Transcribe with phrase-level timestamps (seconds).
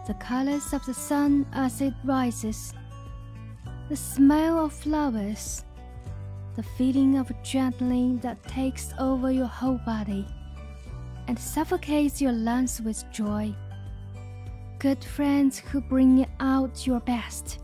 [0.08, 2.74] the colors of the sun as it rises,
[3.88, 5.64] the smell of flowers,
[6.56, 10.26] the feeling of adrenaline that takes over your whole body
[11.28, 13.54] and suffocates your lungs with joy.
[14.80, 17.60] Good friends who bring out your best.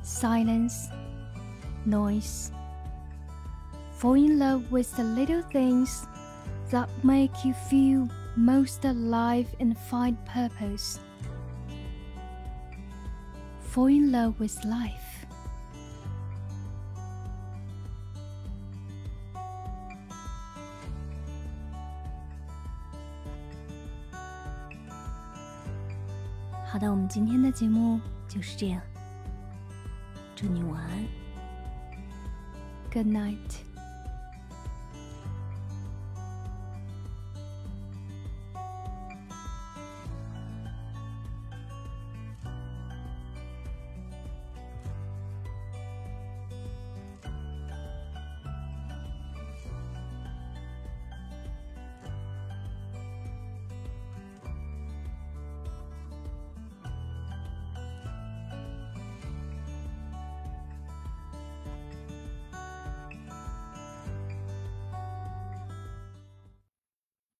[0.00, 0.88] Silence,
[1.84, 2.50] noise.
[3.92, 6.06] Fall in love with the little things
[6.73, 10.99] that make you feel most alive and find purpose.
[13.61, 15.05] Fall in love with life.
[26.71, 28.81] 好的，我们今天的节目就是这样。
[30.35, 31.05] 祝你晚安，
[32.91, 33.72] Good night。